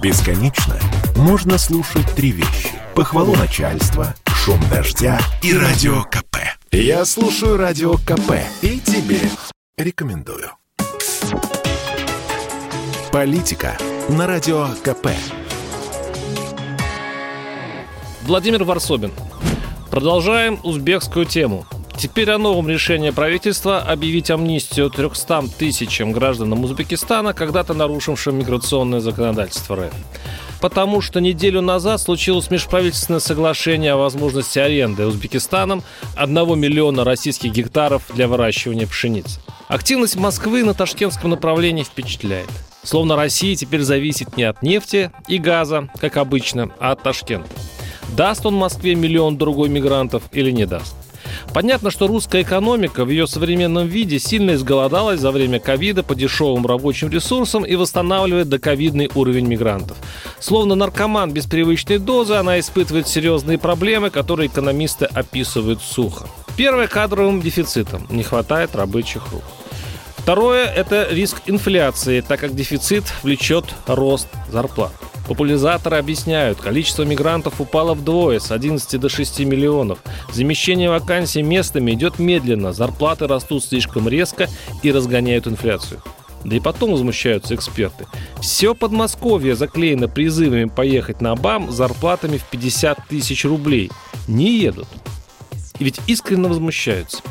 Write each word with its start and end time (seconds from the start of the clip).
Бесконечно 0.00 0.76
можно 1.16 1.58
слушать 1.58 2.06
три 2.14 2.30
вещи. 2.30 2.70
Похвалу 2.94 3.34
начальства, 3.34 4.14
шум 4.26 4.60
дождя 4.70 5.18
и 5.42 5.52
радио 5.52 6.04
КП. 6.04 6.36
Я 6.70 7.04
слушаю 7.04 7.56
радио 7.56 7.94
КП 7.94 8.34
и 8.62 8.78
тебе 8.78 9.18
рекомендую. 9.76 10.50
Политика 13.10 13.76
на 14.08 14.28
радио 14.28 14.68
КП. 14.84 15.08
Владимир 18.22 18.62
Варсобин. 18.62 19.10
Продолжаем 19.90 20.60
узбекскую 20.62 21.24
тему. 21.24 21.66
Теперь 21.98 22.30
о 22.30 22.38
новом 22.38 22.68
решении 22.68 23.10
правительства 23.10 23.80
объявить 23.80 24.30
амнистию 24.30 24.88
300 24.88 25.48
тысячам 25.58 26.12
гражданам 26.12 26.62
Узбекистана, 26.62 27.34
когда-то 27.34 27.74
нарушившим 27.74 28.38
миграционное 28.38 29.00
законодательство 29.00 29.74
РФ. 29.74 29.92
Потому 30.60 31.00
что 31.00 31.20
неделю 31.20 31.60
назад 31.60 32.00
случилось 32.00 32.52
межправительственное 32.52 33.18
соглашение 33.18 33.94
о 33.94 33.96
возможности 33.96 34.60
аренды 34.60 35.06
Узбекистаном 35.06 35.82
1 36.14 36.34
миллиона 36.56 37.02
российских 37.02 37.50
гектаров 37.50 38.04
для 38.14 38.28
выращивания 38.28 38.86
пшеницы. 38.86 39.40
Активность 39.66 40.14
Москвы 40.14 40.62
на 40.62 40.74
ташкентском 40.74 41.30
направлении 41.30 41.82
впечатляет. 41.82 42.48
Словно 42.84 43.16
Россия 43.16 43.56
теперь 43.56 43.82
зависит 43.82 44.36
не 44.36 44.44
от 44.44 44.62
нефти 44.62 45.10
и 45.26 45.38
газа, 45.38 45.88
как 46.00 46.16
обычно, 46.16 46.70
а 46.78 46.92
от 46.92 47.02
Ташкента. 47.02 47.50
Даст 48.16 48.46
он 48.46 48.54
Москве 48.54 48.94
миллион 48.94 49.36
другой 49.36 49.68
мигрантов 49.68 50.22
или 50.32 50.52
не 50.52 50.64
даст? 50.64 50.94
Понятно, 51.52 51.90
что 51.90 52.06
русская 52.06 52.42
экономика 52.42 53.04
в 53.04 53.10
ее 53.10 53.26
современном 53.26 53.86
виде 53.86 54.18
сильно 54.18 54.52
изголодалась 54.52 55.20
за 55.20 55.30
время 55.30 55.60
ковида 55.60 56.02
по 56.02 56.14
дешевым 56.14 56.66
рабочим 56.66 57.10
ресурсам 57.10 57.64
и 57.64 57.74
восстанавливает 57.76 58.48
доковидный 58.48 59.10
уровень 59.14 59.46
мигрантов. 59.46 59.96
Словно 60.40 60.74
наркоман 60.74 61.32
без 61.32 61.46
привычной 61.46 61.98
дозы, 61.98 62.34
она 62.34 62.58
испытывает 62.60 63.08
серьезные 63.08 63.58
проблемы, 63.58 64.10
которые 64.10 64.48
экономисты 64.48 65.06
описывают 65.06 65.82
сухо. 65.82 66.26
Первое– 66.56 66.86
кадровым 66.88 67.40
дефицитом. 67.40 68.06
Не 68.10 68.22
хватает 68.22 68.74
рабочих 68.74 69.30
рук. 69.32 69.44
Второе– 70.16 70.66
это 70.76 71.08
риск 71.10 71.42
инфляции, 71.46 72.20
так 72.20 72.40
как 72.40 72.54
дефицит 72.54 73.04
влечет 73.22 73.64
рост 73.86 74.28
зарплат. 74.50 74.92
Популяризаторы 75.28 75.98
объясняют, 75.98 76.58
количество 76.58 77.02
мигрантов 77.02 77.60
упало 77.60 77.92
вдвое, 77.92 78.38
с 78.38 78.50
11 78.50 78.98
до 78.98 79.10
6 79.10 79.40
миллионов. 79.40 79.98
Замещение 80.32 80.88
вакансий 80.88 81.42
местами 81.42 81.92
идет 81.92 82.18
медленно, 82.18 82.72
зарплаты 82.72 83.26
растут 83.26 83.62
слишком 83.62 84.08
резко 84.08 84.48
и 84.82 84.90
разгоняют 84.90 85.46
инфляцию. 85.46 86.02
Да 86.44 86.56
и 86.56 86.60
потом 86.60 86.92
возмущаются 86.92 87.54
эксперты. 87.54 88.06
Все 88.40 88.74
Подмосковье 88.74 89.54
заклеено 89.54 90.08
призывами 90.08 90.64
поехать 90.64 91.20
на 91.20 91.34
БАМ 91.34 91.70
зарплатами 91.72 92.38
в 92.38 92.44
50 92.44 93.06
тысяч 93.08 93.44
рублей. 93.44 93.90
Не 94.28 94.58
едут. 94.58 94.88
И 95.78 95.84
ведь 95.84 96.00
искренне 96.06 96.48
возмущаются. 96.48 97.22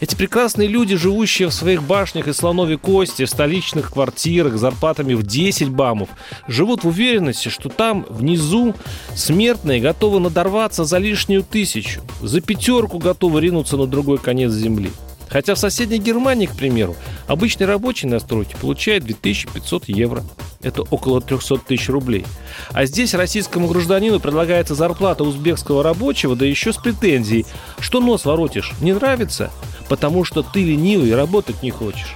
Эти 0.00 0.14
прекрасные 0.14 0.68
люди, 0.68 0.96
живущие 0.96 1.48
в 1.48 1.54
своих 1.54 1.82
башнях 1.82 2.28
и 2.28 2.32
слоновой 2.32 2.76
кости, 2.76 3.24
в 3.24 3.30
столичных 3.30 3.92
квартирах, 3.92 4.56
зарплатами 4.56 5.14
в 5.14 5.22
10 5.22 5.70
бамов, 5.70 6.10
живут 6.46 6.84
в 6.84 6.88
уверенности, 6.88 7.48
что 7.48 7.68
там, 7.68 8.06
внизу, 8.08 8.74
смертные 9.14 9.80
готовы 9.80 10.20
надорваться 10.20 10.84
за 10.84 10.98
лишнюю 10.98 11.42
тысячу, 11.42 12.02
за 12.20 12.40
пятерку 12.40 12.98
готовы 12.98 13.40
ринуться 13.40 13.76
на 13.76 13.86
другой 13.86 14.18
конец 14.18 14.52
земли. 14.52 14.90
Хотя 15.28 15.54
в 15.54 15.58
соседней 15.58 15.98
Германии, 15.98 16.46
к 16.46 16.54
примеру, 16.54 16.96
обычный 17.26 17.66
рабочий 17.66 18.06
на 18.06 18.20
стройке 18.20 18.56
получает 18.56 19.04
2500 19.04 19.88
евро. 19.88 20.22
Это 20.64 20.82
около 20.82 21.20
300 21.20 21.58
тысяч 21.58 21.88
рублей. 21.90 22.24
А 22.72 22.86
здесь 22.86 23.14
российскому 23.14 23.68
гражданину 23.68 24.18
предлагается 24.18 24.74
зарплата 24.74 25.22
узбекского 25.22 25.82
рабочего, 25.82 26.34
да 26.34 26.46
еще 26.46 26.72
с 26.72 26.76
претензией. 26.76 27.46
Что 27.78 28.00
нос 28.00 28.24
воротишь? 28.24 28.72
Не 28.80 28.94
нравится? 28.94 29.50
Потому 29.88 30.24
что 30.24 30.42
ты 30.42 30.64
ленивый 30.64 31.10
и 31.10 31.14
работать 31.14 31.62
не 31.62 31.70
хочешь. 31.70 32.14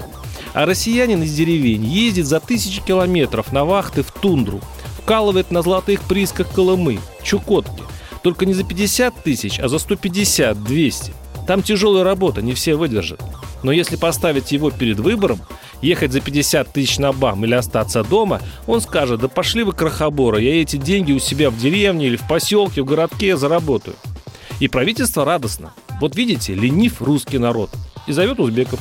А 0.55 0.65
россиянин 0.65 1.23
из 1.23 1.35
деревень 1.35 1.85
ездит 1.85 2.27
за 2.27 2.41
тысячи 2.41 2.83
километров 2.83 3.53
на 3.53 3.67
вахты 3.67 4.03
в 4.03 4.11
тундру, 4.11 4.61
вкалывает 4.99 5.51
на 5.51 5.63
золотых 5.63 6.01
приисках 6.03 6.49
Колымы, 6.51 6.99
Чукотки. 7.23 7.83
Только 8.23 8.47
не 8.47 8.55
за 8.55 8.65
50 8.65 9.23
тысяч, 9.23 9.61
а 9.61 9.69
за 9.69 9.77
150-200. 9.77 11.13
Там 11.47 11.63
тяжелая 11.63 12.03
работа, 12.03 12.43
не 12.43 12.55
все 12.55 12.75
выдержат. 12.75 13.21
Но 13.63 13.73
если 13.73 13.97
поставить 13.97 14.53
его 14.53 14.71
перед 14.71 15.01
выбором, 15.01 15.41
ехать 15.83 16.13
за 16.13 16.21
50 16.21 16.73
тысяч 16.73 16.99
на 16.99 17.13
БАМ 17.13 17.45
или 17.45 17.55
остаться 17.55 18.05
дома, 18.05 18.41
он 18.67 18.81
скажет, 18.81 19.21
да 19.21 19.29
пошли 19.29 19.63
вы 19.63 19.73
крохобора, 19.73 20.39
я 20.39 20.61
эти 20.61 20.77
деньги 20.77 21.13
у 21.13 21.19
себя 21.19 21.51
в 21.51 21.59
деревне 21.59 22.07
или 22.07 22.17
в 22.17 22.27
поселке, 22.29 22.83
в 22.83 22.85
городке 22.85 23.37
заработаю. 23.37 23.97
И 24.61 24.69
правительство 24.69 25.25
радостно. 25.25 25.73
Вот 26.01 26.17
видите, 26.17 26.55
ленив 26.55 27.01
русский 27.01 27.39
народ. 27.39 27.71
И 28.07 28.13
зовет 28.13 28.41
узбеков 28.41 28.81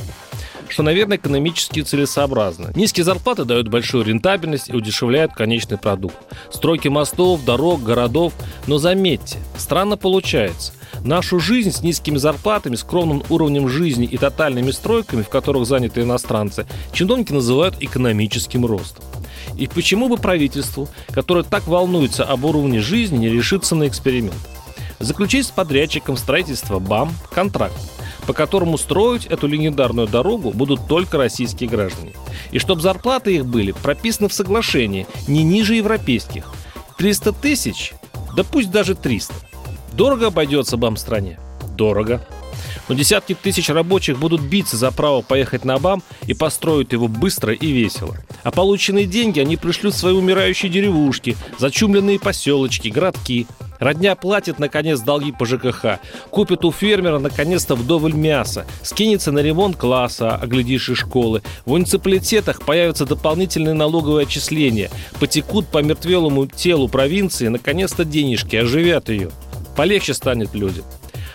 что, 0.70 0.82
наверное, 0.82 1.16
экономически 1.16 1.82
целесообразно. 1.82 2.72
Низкие 2.74 3.04
зарплаты 3.04 3.44
дают 3.44 3.68
большую 3.68 4.04
рентабельность 4.04 4.68
и 4.68 4.74
удешевляют 4.74 5.32
конечный 5.32 5.78
продукт. 5.78 6.16
Стройки 6.52 6.88
мостов, 6.88 7.44
дорог, 7.44 7.82
городов. 7.82 8.32
Но 8.66 8.78
заметьте, 8.78 9.38
странно 9.56 9.96
получается. 9.96 10.72
Нашу 11.04 11.38
жизнь 11.38 11.70
с 11.70 11.82
низкими 11.82 12.16
зарплатами, 12.16 12.76
скромным 12.76 13.22
уровнем 13.28 13.68
жизни 13.68 14.06
и 14.06 14.16
тотальными 14.16 14.70
стройками, 14.70 15.22
в 15.22 15.28
которых 15.28 15.66
заняты 15.66 16.02
иностранцы, 16.02 16.66
чиновники 16.92 17.32
называют 17.32 17.76
экономическим 17.80 18.66
ростом. 18.66 19.04
И 19.56 19.66
почему 19.66 20.08
бы 20.08 20.16
правительству, 20.16 20.88
которое 21.10 21.44
так 21.44 21.66
волнуется 21.66 22.24
об 22.24 22.44
уровне 22.44 22.80
жизни, 22.80 23.18
не 23.18 23.28
решиться 23.28 23.74
на 23.74 23.86
эксперимент? 23.86 24.34
Заключить 24.98 25.46
с 25.46 25.50
подрядчиком 25.50 26.16
строительства 26.16 26.80
БАМ 26.80 27.12
контракт, 27.30 27.76
по 28.28 28.34
которому 28.34 28.76
строить 28.76 29.24
эту 29.24 29.46
легендарную 29.46 30.06
дорогу 30.06 30.50
будут 30.50 30.86
только 30.86 31.16
российские 31.16 31.70
граждане. 31.70 32.12
И 32.50 32.58
чтобы 32.58 32.82
зарплаты 32.82 33.36
их 33.36 33.46
были 33.46 33.72
прописаны 33.72 34.28
в 34.28 34.34
соглашении 34.34 35.06
не 35.26 35.42
ниже 35.42 35.76
европейских. 35.76 36.52
300 36.98 37.32
тысяч, 37.32 37.94
да 38.36 38.44
пусть 38.44 38.70
даже 38.70 38.94
300. 38.94 39.32
Дорого 39.94 40.26
обойдется 40.26 40.76
БАМ 40.76 40.98
стране? 40.98 41.40
Дорого. 41.74 42.20
Но 42.88 42.94
десятки 42.94 43.34
тысяч 43.34 43.68
рабочих 43.68 44.18
будут 44.18 44.40
биться 44.40 44.76
за 44.76 44.90
право 44.90 45.22
поехать 45.22 45.64
на 45.64 45.78
БАМ 45.78 46.02
и 46.26 46.34
построить 46.34 46.92
его 46.92 47.08
быстро 47.08 47.52
и 47.52 47.70
весело. 47.70 48.16
А 48.42 48.50
полученные 48.50 49.06
деньги 49.06 49.40
они 49.40 49.56
пришлют 49.56 49.94
в 49.94 49.98
свои 49.98 50.14
умирающие 50.14 50.70
деревушки, 50.70 51.36
зачумленные 51.58 52.18
поселочки, 52.18 52.88
городки. 52.88 53.46
Родня 53.78 54.16
платит, 54.16 54.58
наконец, 54.58 55.00
долги 55.00 55.30
по 55.30 55.46
ЖКХ. 55.46 56.00
Купит 56.30 56.64
у 56.64 56.72
фермера, 56.72 57.20
наконец-то, 57.20 57.76
вдоволь 57.76 58.12
мяса. 58.12 58.66
Скинется 58.82 59.30
на 59.30 59.38
ремонт 59.38 59.76
класса, 59.76 60.34
оглядишь 60.34 60.88
и 60.88 60.94
школы. 60.94 61.42
В 61.64 61.70
муниципалитетах 61.70 62.62
появятся 62.62 63.06
дополнительные 63.06 63.74
налоговые 63.74 64.24
отчисления. 64.24 64.90
Потекут 65.20 65.68
по 65.68 65.78
мертвелому 65.78 66.46
телу 66.46 66.88
провинции, 66.88 67.46
наконец-то, 67.48 68.04
денежки, 68.04 68.56
оживят 68.56 69.08
ее 69.10 69.30
полегче 69.78 70.12
станет 70.12 70.56
людям. 70.56 70.84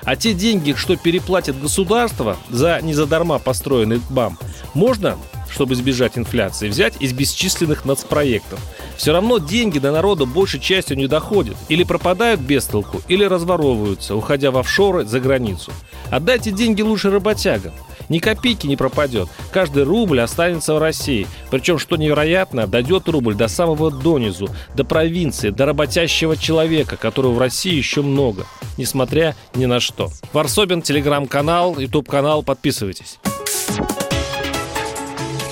А 0.06 0.16
те 0.16 0.34
деньги, 0.34 0.74
что 0.74 0.96
переплатит 0.98 1.60
государство 1.60 2.38
за 2.50 2.80
незадарма 2.82 3.40
построенный 3.40 4.02
БАМ, 4.10 4.38
можно, 4.74 5.18
чтобы 5.50 5.74
избежать 5.74 6.18
инфляции, 6.18 6.68
взять 6.68 6.96
из 7.00 7.14
бесчисленных 7.14 7.86
нацпроектов. 7.86 8.60
Все 8.98 9.14
равно 9.14 9.38
деньги 9.38 9.80
до 9.80 9.92
народа 9.92 10.26
большей 10.26 10.60
частью 10.60 10.98
не 10.98 11.08
доходят. 11.08 11.56
Или 11.70 11.84
пропадают 11.84 12.42
без 12.42 12.66
толку, 12.66 13.02
или 13.08 13.24
разворовываются, 13.24 14.16
уходя 14.16 14.52
в 14.52 14.58
офшоры 14.58 15.06
за 15.06 15.20
границу. 15.20 15.72
Отдайте 16.12 16.52
деньги 16.52 16.82
лучше 16.82 17.10
работягам. 17.10 17.74
Ни 18.10 18.20
копейки 18.20 18.68
не 18.68 18.76
пропадет. 18.76 19.30
Каждый 19.52 19.84
рубль 19.84 20.22
останется 20.22 20.74
в 20.74 20.80
России. 20.80 21.28
Причем, 21.52 21.80
что 21.80 21.96
невероятно, 21.96 22.68
дойдет 22.68 23.08
рубль 23.08 23.36
до 23.36 23.48
самого 23.48 23.92
донизу, 23.92 24.50
до 24.76 24.84
провинции, 24.84 25.50
до 25.50 25.66
работящего 25.66 26.38
человека, 26.38 26.98
которого 26.98 27.34
в 27.34 27.40
России 27.40 27.74
еще 27.74 28.02
много, 28.02 28.46
несмотря 28.78 29.36
ни 29.56 29.66
на 29.66 29.80
что. 29.80 30.10
Варсобин, 30.34 30.82
телеграм-канал, 30.82 31.80
ютуб-канал, 31.80 32.44
подписывайтесь. 32.44 33.20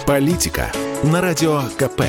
Политика 0.05 0.71
на 1.03 1.21
радио 1.21 1.61
КП. 1.77 2.03